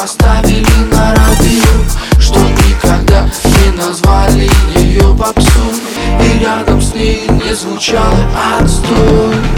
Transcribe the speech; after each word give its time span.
поставили 0.00 0.64
на 0.92 1.14
радио 1.14 2.20
Чтоб 2.20 2.42
никогда 2.68 3.28
не 3.44 3.76
назвали 3.76 4.48
ее 4.76 5.14
попсу. 5.16 5.72
И 6.22 6.38
рядом 6.38 6.80
с 6.80 6.94
ней 6.94 7.26
не 7.28 7.54
звучало 7.54 8.16
отстой. 8.60 9.57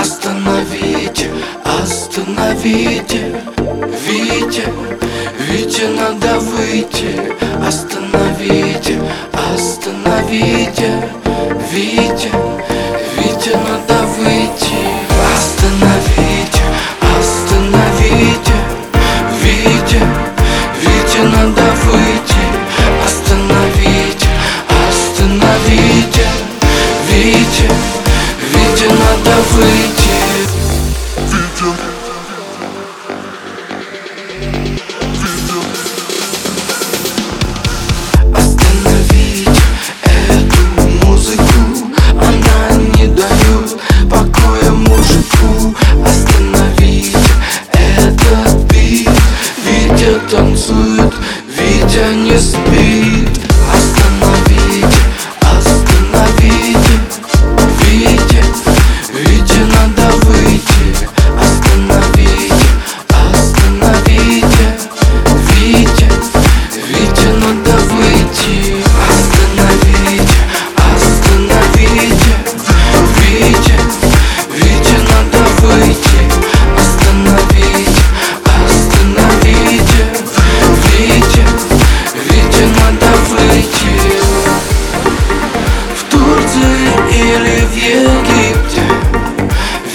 Остановите, 0.00 1.30
остановите 1.64 3.34
Вите, 4.06 4.64
Вите 5.38 5.88
надо 5.88 6.38
выйти. 6.40 7.20
Остановите, 7.66 9.00
остановите 9.32 11.10
Вите 11.72 12.30
танцует, 50.36 51.14
видя 51.56 52.14
не 52.14 52.38
Египте 87.86 88.82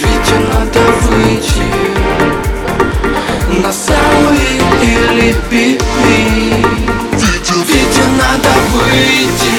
Ведь 0.00 0.32
надо 0.48 0.80
выйти 1.02 1.62
На 3.62 3.70
Сауи 3.70 4.62
или 4.82 5.34
Пипи 5.50 6.64
Ведь 7.68 8.00
надо 8.18 8.48
выйти 8.72 9.56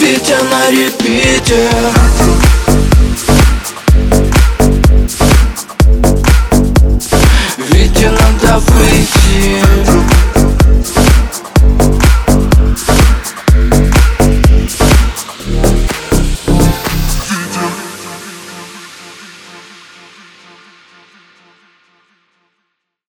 Ведь 0.00 0.34
на 0.50 0.70
репите 0.70 2.45